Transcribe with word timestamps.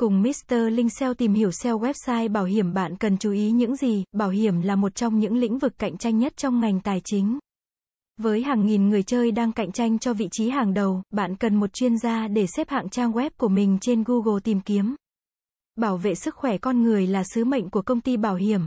Cùng 0.00 0.22
Mr. 0.22 0.54
Linh 0.72 0.88
SEO 0.90 1.14
tìm 1.14 1.34
hiểu 1.34 1.50
SEO 1.52 1.78
website 1.78 2.32
bảo 2.32 2.44
hiểm 2.44 2.74
bạn 2.74 2.96
cần 2.96 3.18
chú 3.18 3.32
ý 3.32 3.50
những 3.50 3.76
gì, 3.76 4.04
bảo 4.12 4.30
hiểm 4.30 4.60
là 4.60 4.76
một 4.76 4.94
trong 4.94 5.18
những 5.18 5.36
lĩnh 5.36 5.58
vực 5.58 5.72
cạnh 5.78 5.96
tranh 5.96 6.18
nhất 6.18 6.36
trong 6.36 6.60
ngành 6.60 6.80
tài 6.80 7.00
chính. 7.04 7.38
Với 8.16 8.42
hàng 8.42 8.66
nghìn 8.66 8.88
người 8.88 9.02
chơi 9.02 9.32
đang 9.32 9.52
cạnh 9.52 9.72
tranh 9.72 9.98
cho 9.98 10.14
vị 10.14 10.28
trí 10.30 10.48
hàng 10.48 10.74
đầu, 10.74 11.02
bạn 11.10 11.36
cần 11.36 11.54
một 11.54 11.72
chuyên 11.72 11.98
gia 11.98 12.28
để 12.28 12.46
xếp 12.46 12.68
hạng 12.70 12.88
trang 12.88 13.12
web 13.12 13.30
của 13.36 13.48
mình 13.48 13.78
trên 13.80 14.04
Google 14.06 14.40
tìm 14.44 14.60
kiếm. 14.60 14.94
Bảo 15.76 15.96
vệ 15.96 16.14
sức 16.14 16.34
khỏe 16.34 16.58
con 16.58 16.82
người 16.82 17.06
là 17.06 17.24
sứ 17.24 17.44
mệnh 17.44 17.70
của 17.70 17.82
công 17.82 18.00
ty 18.00 18.16
bảo 18.16 18.34
hiểm. 18.34 18.60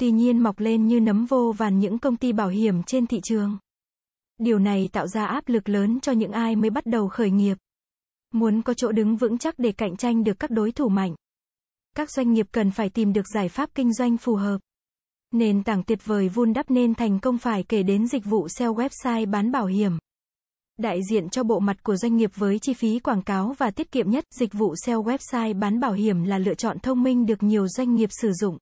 Tuy 0.00 0.10
nhiên 0.10 0.38
mọc 0.38 0.60
lên 0.60 0.86
như 0.86 1.00
nấm 1.00 1.26
vô 1.26 1.54
vàn 1.58 1.78
những 1.78 1.98
công 1.98 2.16
ty 2.16 2.32
bảo 2.32 2.48
hiểm 2.48 2.82
trên 2.82 3.06
thị 3.06 3.20
trường. 3.22 3.58
Điều 4.38 4.58
này 4.58 4.88
tạo 4.92 5.06
ra 5.06 5.26
áp 5.26 5.48
lực 5.48 5.68
lớn 5.68 6.00
cho 6.00 6.12
những 6.12 6.32
ai 6.32 6.56
mới 6.56 6.70
bắt 6.70 6.86
đầu 6.86 7.08
khởi 7.08 7.30
nghiệp. 7.30 7.58
Muốn 8.32 8.62
có 8.62 8.74
chỗ 8.74 8.92
đứng 8.92 9.16
vững 9.16 9.38
chắc 9.38 9.54
để 9.58 9.72
cạnh 9.72 9.96
tranh 9.96 10.24
được 10.24 10.38
các 10.38 10.50
đối 10.50 10.72
thủ 10.72 10.88
mạnh. 10.88 11.14
Các 11.96 12.10
doanh 12.10 12.32
nghiệp 12.32 12.46
cần 12.52 12.70
phải 12.70 12.88
tìm 12.90 13.12
được 13.12 13.28
giải 13.34 13.48
pháp 13.48 13.70
kinh 13.74 13.94
doanh 13.94 14.16
phù 14.16 14.34
hợp. 14.34 14.58
Nền 15.30 15.62
tảng 15.62 15.82
tuyệt 15.82 15.98
vời 16.04 16.28
vun 16.28 16.52
đắp 16.52 16.70
nên 16.70 16.94
thành 16.94 17.20
công 17.20 17.38
phải 17.38 17.62
kể 17.62 17.82
đến 17.82 18.08
dịch 18.08 18.24
vụ 18.24 18.48
SEO 18.48 18.74
website 18.74 19.30
bán 19.30 19.52
bảo 19.52 19.66
hiểm. 19.66 19.98
Đại 20.78 21.00
diện 21.10 21.28
cho 21.28 21.42
bộ 21.42 21.60
mặt 21.60 21.82
của 21.82 21.96
doanh 21.96 22.16
nghiệp 22.16 22.30
với 22.34 22.58
chi 22.58 22.74
phí 22.74 22.98
quảng 22.98 23.22
cáo 23.22 23.54
và 23.58 23.70
tiết 23.70 23.92
kiệm 23.92 24.10
nhất, 24.10 24.24
dịch 24.30 24.52
vụ 24.52 24.74
SEO 24.86 25.02
website 25.02 25.58
bán 25.58 25.80
bảo 25.80 25.92
hiểm 25.92 26.24
là 26.24 26.38
lựa 26.38 26.54
chọn 26.54 26.78
thông 26.78 27.02
minh 27.02 27.26
được 27.26 27.42
nhiều 27.42 27.68
doanh 27.68 27.94
nghiệp 27.94 28.08
sử 28.12 28.32
dụng. 28.32 28.58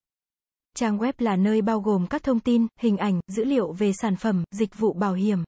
Trang 0.76 0.98
web 0.98 1.12
là 1.18 1.36
nơi 1.36 1.62
bao 1.62 1.80
gồm 1.80 2.06
các 2.06 2.22
thông 2.22 2.40
tin, 2.40 2.66
hình 2.80 2.96
ảnh, 2.96 3.20
dữ 3.26 3.44
liệu 3.44 3.72
về 3.72 3.92
sản 3.92 4.16
phẩm, 4.16 4.44
dịch 4.50 4.78
vụ 4.78 4.92
bảo 4.92 5.14
hiểm. 5.14 5.44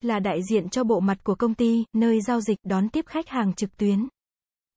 Là 0.00 0.18
đại 0.18 0.40
diện 0.50 0.68
cho 0.68 0.84
bộ 0.84 1.00
mặt 1.00 1.18
của 1.24 1.34
công 1.34 1.54
ty, 1.54 1.84
nơi 1.92 2.20
giao 2.20 2.40
dịch, 2.40 2.58
đón 2.62 2.88
tiếp 2.88 3.04
khách 3.08 3.28
hàng 3.28 3.54
trực 3.54 3.76
tuyến. 3.76 4.08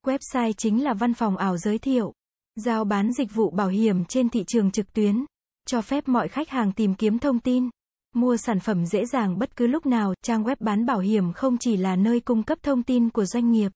Website 0.06 0.54
chính 0.58 0.84
là 0.84 0.94
văn 0.94 1.14
phòng 1.14 1.38
ảo 1.38 1.58
giới 1.58 1.78
thiệu, 1.78 2.14
giao 2.56 2.84
bán 2.84 3.14
dịch 3.14 3.34
vụ 3.34 3.52
bảo 3.52 3.68
hiểm 3.68 4.06
trên 4.06 4.30
thị 4.30 4.44
trường 4.48 4.72
trực 4.72 4.94
tuyến, 4.94 5.26
cho 5.68 5.82
phép 5.82 6.08
mọi 6.08 6.28
khách 6.28 6.50
hàng 6.50 6.72
tìm 6.72 6.96
kiếm 6.96 7.20
thông 7.20 7.40
tin, 7.40 7.70
mua 8.16 8.38
sản 8.38 8.60
phẩm 8.60 8.86
dễ 8.86 9.06
dàng 9.06 9.40
bất 9.40 9.56
cứ 9.56 9.68
lúc 9.68 9.86
nào, 9.86 10.14
trang 10.24 10.44
web 10.44 10.56
bán 10.60 10.86
bảo 10.86 11.00
hiểm 11.00 11.34
không 11.34 11.58
chỉ 11.58 11.78
là 11.78 11.96
nơi 11.96 12.20
cung 12.20 12.44
cấp 12.44 12.58
thông 12.62 12.84
tin 12.84 13.10
của 13.10 13.26
doanh 13.26 13.52
nghiệp, 13.52 13.72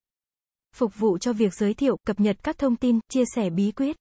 phục 0.76 1.00
vụ 1.00 1.18
cho 1.18 1.34
việc 1.34 1.54
giới 1.54 1.74
thiệu, 1.74 1.98
cập 2.06 2.20
nhật 2.20 2.38
các 2.44 2.58
thông 2.58 2.76
tin, 2.76 3.00
chia 3.10 3.24
sẻ 3.36 3.50
bí 3.50 3.72
quyết, 3.72 3.96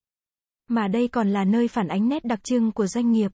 mà 0.69 0.89
đây 0.89 1.09
còn 1.09 1.29
là 1.29 1.45
nơi 1.45 1.69
phản 1.69 1.89
ánh 1.89 2.09
nét 2.09 2.25
đặc 2.25 2.45
trưng 2.45 2.73
của 2.73 2.87
doanh 2.87 3.13
nghiệp. 3.13 3.33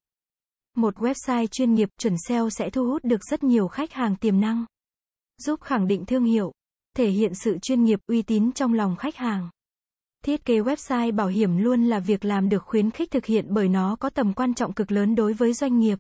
Một 0.77 0.97
website 0.97 1.47
chuyên 1.47 1.75
nghiệp, 1.75 1.89
chuẩn 1.99 2.15
SEO 2.29 2.51
sẽ 2.51 2.71
thu 2.71 2.87
hút 2.87 3.05
được 3.05 3.25
rất 3.31 3.43
nhiều 3.43 3.69
khách 3.69 3.93
hàng 3.93 4.17
tiềm 4.17 4.41
năng, 4.41 4.65
giúp 5.39 5.61
khẳng 5.61 5.87
định 5.87 6.05
thương 6.05 6.25
hiệu, 6.25 6.53
thể 6.97 7.09
hiện 7.11 7.35
sự 7.35 7.59
chuyên 7.63 7.85
nghiệp, 7.85 8.01
uy 8.07 8.23
tín 8.23 8.53
trong 8.53 8.75
lòng 8.75 8.97
khách 8.97 9.17
hàng. 9.17 9.51
Thiết 10.25 10.45
kế 10.45 10.61
website 10.61 11.15
bảo 11.15 11.29
hiểm 11.29 11.57
luôn 11.57 11.85
là 11.85 11.99
việc 11.99 12.25
làm 12.25 12.49
được 12.49 12.63
khuyến 12.63 12.91
khích 12.91 13.11
thực 13.11 13.27
hiện 13.27 13.47
bởi 13.49 13.69
nó 13.69 13.97
có 13.97 14.11
tầm 14.11 14.33
quan 14.33 14.55
trọng 14.55 14.73
cực 14.73 14.93
lớn 14.93 15.15
đối 15.15 15.33
với 15.33 15.53
doanh 15.53 15.79
nghiệp. 15.79 15.99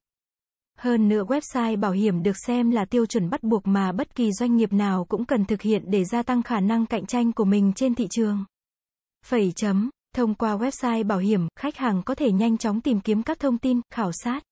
Hơn 0.78 1.08
nữa 1.08 1.24
website 1.24 1.80
bảo 1.80 1.92
hiểm 1.92 2.22
được 2.22 2.36
xem 2.46 2.70
là 2.70 2.84
tiêu 2.84 3.06
chuẩn 3.06 3.30
bắt 3.30 3.42
buộc 3.42 3.66
mà 3.66 3.92
bất 3.92 4.14
kỳ 4.14 4.32
doanh 4.32 4.56
nghiệp 4.56 4.72
nào 4.72 5.04
cũng 5.04 5.24
cần 5.24 5.44
thực 5.44 5.62
hiện 5.62 5.82
để 5.86 6.04
gia 6.04 6.22
tăng 6.22 6.42
khả 6.42 6.60
năng 6.60 6.86
cạnh 6.86 7.06
tranh 7.06 7.32
của 7.32 7.44
mình 7.44 7.72
trên 7.76 7.94
thị 7.94 8.06
trường. 8.10 8.44
Phẩy 9.26 9.52
chấm, 9.56 9.90
thông 10.14 10.34
qua 10.34 10.56
website 10.56 11.06
bảo 11.06 11.18
hiểm, 11.18 11.48
khách 11.56 11.76
hàng 11.76 12.02
có 12.02 12.14
thể 12.14 12.32
nhanh 12.32 12.58
chóng 12.58 12.80
tìm 12.80 13.00
kiếm 13.00 13.22
các 13.22 13.38
thông 13.38 13.58
tin, 13.58 13.80
khảo 13.90 14.10
sát 14.12 14.42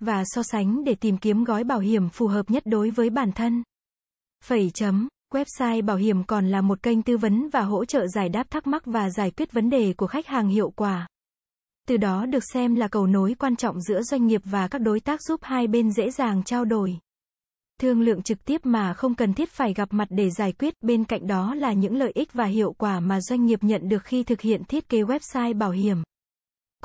và 0.00 0.22
so 0.26 0.42
sánh 0.42 0.84
để 0.84 0.94
tìm 0.94 1.18
kiếm 1.18 1.44
gói 1.44 1.64
bảo 1.64 1.78
hiểm 1.78 2.08
phù 2.08 2.26
hợp 2.26 2.50
nhất 2.50 2.62
đối 2.66 2.90
với 2.90 3.10
bản 3.10 3.32
thân. 3.32 3.62
Phẩy 4.44 4.70
chấm, 4.74 5.08
website 5.34 5.84
bảo 5.84 5.96
hiểm 5.96 6.24
còn 6.24 6.48
là 6.48 6.60
một 6.60 6.82
kênh 6.82 7.02
tư 7.02 7.16
vấn 7.16 7.48
và 7.48 7.60
hỗ 7.60 7.84
trợ 7.84 8.06
giải 8.06 8.28
đáp 8.28 8.50
thắc 8.50 8.66
mắc 8.66 8.82
và 8.86 9.10
giải 9.10 9.30
quyết 9.30 9.52
vấn 9.52 9.70
đề 9.70 9.94
của 9.96 10.06
khách 10.06 10.26
hàng 10.26 10.48
hiệu 10.48 10.70
quả. 10.70 11.06
Từ 11.88 11.96
đó 11.96 12.26
được 12.26 12.44
xem 12.52 12.74
là 12.74 12.88
cầu 12.88 13.06
nối 13.06 13.34
quan 13.38 13.56
trọng 13.56 13.80
giữa 13.80 14.02
doanh 14.02 14.26
nghiệp 14.26 14.40
và 14.44 14.68
các 14.68 14.78
đối 14.78 15.00
tác 15.00 15.22
giúp 15.22 15.40
hai 15.42 15.66
bên 15.66 15.92
dễ 15.92 16.10
dàng 16.10 16.42
trao 16.42 16.64
đổi. 16.64 16.98
Thương 17.80 18.00
lượng 18.00 18.22
trực 18.22 18.44
tiếp 18.44 18.60
mà 18.64 18.94
không 18.94 19.14
cần 19.14 19.34
thiết 19.34 19.50
phải 19.50 19.74
gặp 19.74 19.88
mặt 19.90 20.08
để 20.10 20.30
giải 20.30 20.52
quyết, 20.52 20.74
bên 20.80 21.04
cạnh 21.04 21.26
đó 21.26 21.54
là 21.54 21.72
những 21.72 21.96
lợi 21.96 22.12
ích 22.14 22.32
và 22.32 22.44
hiệu 22.44 22.72
quả 22.78 23.00
mà 23.00 23.20
doanh 23.20 23.46
nghiệp 23.46 23.58
nhận 23.62 23.88
được 23.88 24.04
khi 24.04 24.22
thực 24.24 24.40
hiện 24.40 24.64
thiết 24.64 24.88
kế 24.88 25.02
website 25.02 25.58
bảo 25.58 25.70
hiểm. 25.70 26.02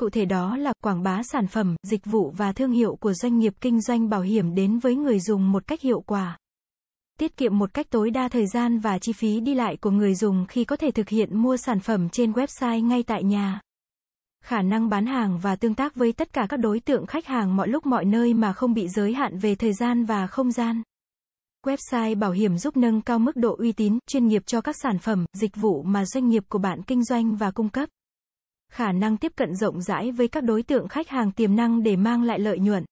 Cụ 0.02 0.10
thể 0.10 0.24
đó 0.24 0.56
là 0.56 0.72
quảng 0.82 1.02
bá 1.02 1.22
sản 1.22 1.46
phẩm, 1.46 1.76
dịch 1.82 2.04
vụ 2.04 2.30
và 2.36 2.52
thương 2.52 2.72
hiệu 2.72 2.96
của 3.00 3.12
doanh 3.12 3.38
nghiệp 3.38 3.52
kinh 3.60 3.80
doanh 3.80 4.08
bảo 4.08 4.20
hiểm 4.20 4.54
đến 4.54 4.78
với 4.78 4.94
người 4.94 5.20
dùng 5.20 5.52
một 5.52 5.66
cách 5.66 5.80
hiệu 5.80 6.00
quả. 6.00 6.38
Tiết 7.18 7.36
kiệm 7.36 7.58
một 7.58 7.74
cách 7.74 7.86
tối 7.90 8.10
đa 8.10 8.28
thời 8.28 8.46
gian 8.46 8.78
và 8.78 8.98
chi 8.98 9.12
phí 9.12 9.40
đi 9.40 9.54
lại 9.54 9.76
của 9.76 9.90
người 9.90 10.14
dùng 10.14 10.46
khi 10.48 10.64
có 10.64 10.76
thể 10.76 10.90
thực 10.90 11.08
hiện 11.08 11.38
mua 11.38 11.56
sản 11.56 11.80
phẩm 11.80 12.08
trên 12.08 12.32
website 12.32 12.86
ngay 12.86 13.02
tại 13.02 13.24
nhà 13.24 13.60
khả 14.44 14.62
năng 14.62 14.88
bán 14.88 15.06
hàng 15.06 15.38
và 15.38 15.56
tương 15.56 15.74
tác 15.74 15.94
với 15.94 16.12
tất 16.12 16.32
cả 16.32 16.46
các 16.48 16.56
đối 16.56 16.80
tượng 16.80 17.06
khách 17.06 17.26
hàng 17.26 17.56
mọi 17.56 17.68
lúc 17.68 17.86
mọi 17.86 18.04
nơi 18.04 18.34
mà 18.34 18.52
không 18.52 18.74
bị 18.74 18.88
giới 18.88 19.14
hạn 19.14 19.38
về 19.38 19.54
thời 19.54 19.72
gian 19.72 20.04
và 20.04 20.26
không 20.26 20.52
gian. 20.52 20.82
Website 21.66 22.18
bảo 22.18 22.30
hiểm 22.30 22.58
giúp 22.58 22.76
nâng 22.76 23.02
cao 23.02 23.18
mức 23.18 23.36
độ 23.36 23.56
uy 23.58 23.72
tín, 23.72 23.98
chuyên 24.06 24.26
nghiệp 24.26 24.42
cho 24.46 24.60
các 24.60 24.76
sản 24.82 24.98
phẩm, 24.98 25.26
dịch 25.32 25.56
vụ 25.56 25.82
mà 25.82 26.04
doanh 26.04 26.28
nghiệp 26.28 26.42
của 26.48 26.58
bạn 26.58 26.82
kinh 26.82 27.04
doanh 27.04 27.36
và 27.36 27.50
cung 27.50 27.68
cấp. 27.68 27.88
Khả 28.72 28.92
năng 28.92 29.16
tiếp 29.16 29.32
cận 29.36 29.54
rộng 29.54 29.82
rãi 29.82 30.12
với 30.12 30.28
các 30.28 30.44
đối 30.44 30.62
tượng 30.62 30.88
khách 30.88 31.08
hàng 31.08 31.32
tiềm 31.32 31.56
năng 31.56 31.82
để 31.82 31.96
mang 31.96 32.22
lại 32.22 32.38
lợi 32.38 32.58
nhuận. 32.58 32.84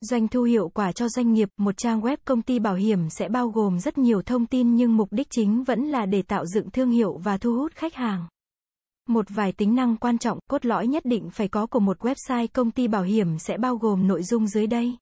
Doanh 0.00 0.28
thu 0.28 0.42
hiệu 0.42 0.68
quả 0.68 0.92
cho 0.92 1.08
doanh 1.08 1.32
nghiệp, 1.32 1.48
một 1.56 1.76
trang 1.76 2.00
web 2.00 2.16
công 2.24 2.42
ty 2.42 2.58
bảo 2.58 2.74
hiểm 2.74 3.10
sẽ 3.10 3.28
bao 3.28 3.48
gồm 3.48 3.80
rất 3.80 3.98
nhiều 3.98 4.22
thông 4.22 4.46
tin 4.46 4.74
nhưng 4.74 4.96
mục 4.96 5.08
đích 5.10 5.26
chính 5.30 5.64
vẫn 5.64 5.84
là 5.84 6.06
để 6.06 6.22
tạo 6.22 6.46
dựng 6.46 6.70
thương 6.70 6.90
hiệu 6.90 7.16
và 7.16 7.38
thu 7.38 7.54
hút 7.54 7.72
khách 7.74 7.94
hàng. 7.94 8.26
Một 9.08 9.26
vài 9.28 9.52
tính 9.52 9.74
năng 9.74 9.96
quan 9.96 10.18
trọng, 10.18 10.38
cốt 10.50 10.66
lõi 10.66 10.86
nhất 10.86 11.04
định 11.04 11.30
phải 11.30 11.48
có 11.48 11.66
của 11.66 11.80
một 11.80 11.98
website 11.98 12.46
công 12.52 12.70
ty 12.70 12.88
bảo 12.88 13.02
hiểm 13.02 13.38
sẽ 13.38 13.58
bao 13.58 13.76
gồm 13.76 14.08
nội 14.08 14.22
dung 14.22 14.46
dưới 14.46 14.66
đây. 14.66 14.96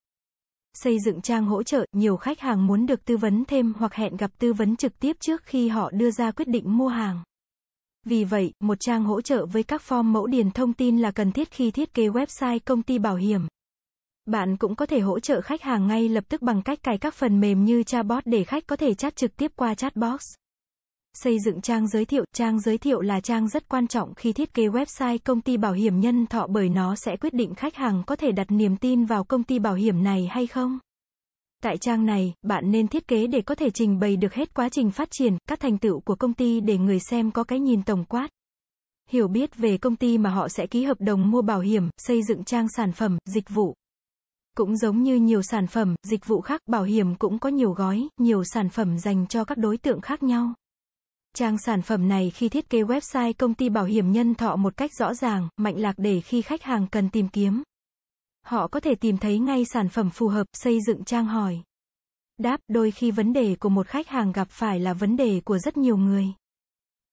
Xây 0.74 0.98
dựng 1.06 1.20
trang 1.20 1.46
hỗ 1.46 1.62
trợ, 1.62 1.86
nhiều 1.92 2.16
khách 2.16 2.40
hàng 2.40 2.66
muốn 2.66 2.86
được 2.86 3.04
tư 3.04 3.16
vấn 3.16 3.44
thêm 3.44 3.72
hoặc 3.78 3.94
hẹn 3.94 4.16
gặp 4.16 4.30
tư 4.38 4.52
vấn 4.52 4.76
trực 4.76 4.98
tiếp 4.98 5.16
trước 5.20 5.42
khi 5.44 5.68
họ 5.68 5.90
đưa 5.90 6.10
ra 6.10 6.30
quyết 6.30 6.48
định 6.48 6.76
mua 6.76 6.88
hàng. 6.88 7.22
Vì 8.08 8.24
vậy, 8.24 8.52
một 8.60 8.80
trang 8.80 9.04
hỗ 9.04 9.20
trợ 9.20 9.46
với 9.46 9.62
các 9.62 9.82
form 9.88 10.02
mẫu 10.02 10.26
điền 10.26 10.50
thông 10.50 10.72
tin 10.72 10.98
là 10.98 11.10
cần 11.10 11.32
thiết 11.32 11.50
khi 11.50 11.70
thiết 11.70 11.94
kế 11.94 12.08
website 12.08 12.58
công 12.64 12.82
ty 12.82 12.98
bảo 12.98 13.16
hiểm. 13.16 13.40
Bạn 14.26 14.56
cũng 14.56 14.74
có 14.74 14.86
thể 14.86 15.00
hỗ 15.00 15.20
trợ 15.20 15.40
khách 15.40 15.62
hàng 15.62 15.86
ngay 15.86 16.08
lập 16.08 16.24
tức 16.28 16.42
bằng 16.42 16.62
cách 16.62 16.82
cài 16.82 16.98
các 16.98 17.14
phần 17.14 17.40
mềm 17.40 17.64
như 17.64 17.82
chatbot 17.82 18.26
để 18.26 18.44
khách 18.44 18.66
có 18.66 18.76
thể 18.76 18.94
chat 18.94 19.16
trực 19.16 19.36
tiếp 19.36 19.52
qua 19.56 19.74
chatbox. 19.74 20.20
Xây 21.14 21.38
dựng 21.40 21.60
trang 21.60 21.88
giới 21.88 22.04
thiệu, 22.04 22.24
trang 22.34 22.60
giới 22.60 22.78
thiệu 22.78 23.00
là 23.00 23.20
trang 23.20 23.48
rất 23.48 23.68
quan 23.68 23.86
trọng 23.86 24.14
khi 24.14 24.32
thiết 24.32 24.54
kế 24.54 24.68
website 24.68 25.18
công 25.24 25.40
ty 25.40 25.56
bảo 25.56 25.72
hiểm 25.72 26.00
nhân 26.00 26.26
thọ 26.26 26.46
bởi 26.46 26.68
nó 26.68 26.96
sẽ 26.96 27.16
quyết 27.16 27.34
định 27.34 27.54
khách 27.54 27.76
hàng 27.76 28.02
có 28.06 28.16
thể 28.16 28.32
đặt 28.32 28.46
niềm 28.50 28.76
tin 28.76 29.04
vào 29.04 29.24
công 29.24 29.44
ty 29.44 29.58
bảo 29.58 29.74
hiểm 29.74 30.02
này 30.02 30.28
hay 30.30 30.46
không. 30.46 30.78
Tại 31.62 31.78
trang 31.78 32.06
này, 32.06 32.34
bạn 32.42 32.70
nên 32.70 32.88
thiết 32.88 33.08
kế 33.08 33.26
để 33.26 33.42
có 33.42 33.54
thể 33.54 33.70
trình 33.70 33.98
bày 33.98 34.16
được 34.16 34.34
hết 34.34 34.54
quá 34.54 34.68
trình 34.68 34.90
phát 34.90 35.08
triển, 35.10 35.38
các 35.48 35.60
thành 35.60 35.78
tựu 35.78 36.00
của 36.00 36.14
công 36.14 36.34
ty 36.34 36.60
để 36.60 36.78
người 36.78 36.98
xem 37.00 37.30
có 37.30 37.44
cái 37.44 37.60
nhìn 37.60 37.82
tổng 37.82 38.04
quát. 38.04 38.28
Hiểu 39.10 39.28
biết 39.28 39.56
về 39.56 39.78
công 39.78 39.96
ty 39.96 40.18
mà 40.18 40.30
họ 40.30 40.48
sẽ 40.48 40.66
ký 40.66 40.84
hợp 40.84 41.00
đồng 41.00 41.30
mua 41.30 41.42
bảo 41.42 41.60
hiểm, 41.60 41.88
xây 41.98 42.22
dựng 42.22 42.44
trang 42.44 42.66
sản 42.76 42.92
phẩm, 42.92 43.18
dịch 43.24 43.48
vụ. 43.48 43.74
Cũng 44.56 44.76
giống 44.76 45.02
như 45.02 45.16
nhiều 45.16 45.42
sản 45.42 45.66
phẩm, 45.66 45.94
dịch 46.02 46.26
vụ 46.26 46.40
khác, 46.40 46.62
bảo 46.66 46.82
hiểm 46.82 47.14
cũng 47.14 47.38
có 47.38 47.48
nhiều 47.48 47.72
gói, 47.72 48.08
nhiều 48.20 48.42
sản 48.44 48.68
phẩm 48.68 48.98
dành 48.98 49.26
cho 49.26 49.44
các 49.44 49.58
đối 49.58 49.76
tượng 49.76 50.00
khác 50.00 50.22
nhau. 50.22 50.54
Trang 51.34 51.58
sản 51.58 51.82
phẩm 51.82 52.08
này 52.08 52.30
khi 52.30 52.48
thiết 52.48 52.70
kế 52.70 52.82
website 52.82 53.32
công 53.38 53.54
ty 53.54 53.68
bảo 53.68 53.84
hiểm 53.84 54.12
nhân 54.12 54.34
thọ 54.34 54.56
một 54.56 54.76
cách 54.76 54.90
rõ 54.98 55.14
ràng, 55.14 55.48
mạnh 55.56 55.78
lạc 55.78 55.94
để 55.96 56.20
khi 56.20 56.42
khách 56.42 56.62
hàng 56.62 56.86
cần 56.90 57.10
tìm 57.10 57.28
kiếm. 57.28 57.62
Họ 58.48 58.68
có 58.68 58.80
thể 58.80 58.94
tìm 58.94 59.18
thấy 59.18 59.38
ngay 59.38 59.64
sản 59.64 59.88
phẩm 59.88 60.10
phù 60.10 60.28
hợp, 60.28 60.46
xây 60.52 60.78
dựng 60.86 61.04
trang 61.04 61.26
hỏi. 61.26 61.62
Đáp, 62.38 62.60
đôi 62.68 62.90
khi 62.90 63.10
vấn 63.10 63.32
đề 63.32 63.56
của 63.60 63.68
một 63.68 63.86
khách 63.86 64.08
hàng 64.08 64.32
gặp 64.32 64.48
phải 64.50 64.80
là 64.80 64.92
vấn 64.92 65.16
đề 65.16 65.40
của 65.44 65.58
rất 65.58 65.76
nhiều 65.76 65.96
người. 65.96 66.26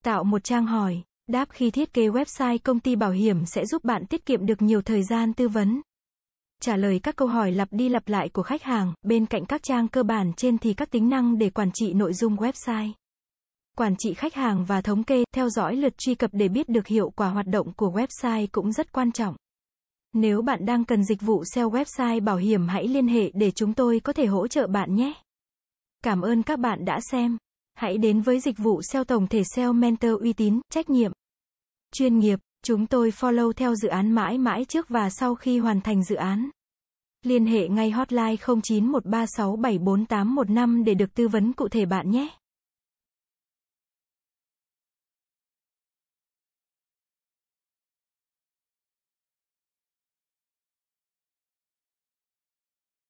Tạo 0.04 0.24
một 0.24 0.44
trang 0.44 0.65
hỏi. 0.65 1.01
Đáp 1.27 1.48
khi 1.51 1.71
thiết 1.71 1.94
kế 1.94 2.07
website 2.07 2.57
công 2.63 2.80
ty 2.80 2.95
bảo 2.95 3.12
hiểm 3.12 3.45
sẽ 3.45 3.65
giúp 3.65 3.83
bạn 3.83 4.06
tiết 4.06 4.25
kiệm 4.25 4.45
được 4.45 4.62
nhiều 4.62 4.81
thời 4.81 5.04
gian 5.04 5.33
tư 5.33 5.48
vấn. 5.48 5.81
Trả 6.62 6.75
lời 6.75 7.00
các 7.04 7.15
câu 7.15 7.27
hỏi 7.27 7.51
lặp 7.51 7.68
đi 7.71 7.89
lặp 7.89 8.07
lại 8.07 8.30
của 8.30 8.44
khách 8.44 8.63
hàng, 8.63 8.94
bên 9.01 9.25
cạnh 9.25 9.45
các 9.45 9.63
trang 9.63 9.88
cơ 9.88 10.04
bản 10.04 10.33
trên 10.38 10.57
thì 10.57 10.74
các 10.74 10.92
tính 10.92 11.09
năng 11.09 11.38
để 11.38 11.50
quản 11.50 11.71
trị 11.74 11.94
nội 11.94 12.13
dung 12.13 12.36
website 12.36 12.92
quản 13.77 13.95
trị 13.95 14.13
khách 14.13 14.33
hàng 14.33 14.65
và 14.65 14.81
thống 14.81 15.04
kê, 15.04 15.24
theo 15.36 15.50
dõi 15.50 15.75
lượt 15.75 15.98
truy 15.98 16.15
cập 16.15 16.31
để 16.33 16.48
biết 16.48 16.69
được 16.69 16.88
hiệu 16.88 17.09
quả 17.09 17.30
hoạt 17.30 17.48
động 17.48 17.74
của 17.74 17.92
website 17.92 18.48
cũng 18.51 18.71
rất 18.71 18.92
quan 18.92 19.12
trọng. 19.12 19.36
Nếu 20.17 20.41
bạn 20.41 20.65
đang 20.65 20.85
cần 20.85 21.03
dịch 21.03 21.21
vụ 21.21 21.44
SEO 21.45 21.71
website 21.71 22.23
bảo 22.23 22.38
hiểm 22.38 22.67
hãy 22.67 22.88
liên 22.88 23.07
hệ 23.07 23.31
để 23.33 23.51
chúng 23.51 23.73
tôi 23.73 24.00
có 24.00 24.13
thể 24.13 24.25
hỗ 24.25 24.47
trợ 24.47 24.67
bạn 24.67 24.95
nhé. 24.95 25.13
Cảm 26.03 26.21
ơn 26.21 26.44
các 26.44 26.59
bạn 26.59 26.85
đã 26.85 27.00
xem. 27.12 27.38
Hãy 27.73 27.97
đến 27.97 28.21
với 28.21 28.39
dịch 28.39 28.57
vụ 28.57 28.81
SEO 28.81 29.03
tổng 29.03 29.27
thể 29.27 29.44
SEO 29.56 29.73
Mentor 29.73 30.21
uy 30.21 30.33
tín, 30.33 30.59
trách 30.69 30.89
nhiệm, 30.89 31.12
chuyên 31.94 32.19
nghiệp. 32.19 32.39
Chúng 32.63 32.88
tôi 32.88 33.09
follow 33.09 33.51
theo 33.51 33.75
dự 33.75 33.88
án 33.88 34.12
mãi 34.12 34.38
mãi 34.38 34.65
trước 34.65 34.89
và 34.89 35.09
sau 35.09 35.35
khi 35.35 35.59
hoàn 35.59 35.81
thành 35.81 36.03
dự 36.03 36.15
án. 36.15 36.50
Liên 37.23 37.45
hệ 37.45 37.68
ngay 37.68 37.91
hotline 37.91 38.35
0913674815 38.35 40.83
để 40.83 40.94
được 40.94 41.13
tư 41.13 41.27
vấn 41.27 41.53
cụ 41.53 41.68
thể 41.68 41.85
bạn 41.85 42.11
nhé. 42.11 42.29